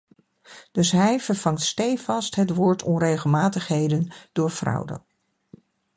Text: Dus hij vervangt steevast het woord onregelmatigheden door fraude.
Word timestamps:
Dus 0.71 0.91
hij 0.91 1.19
vervangt 1.19 1.61
steevast 1.61 2.35
het 2.35 2.49
woord 2.49 2.83
onregelmatigheden 2.83 4.11
door 4.31 4.49
fraude. 4.49 5.01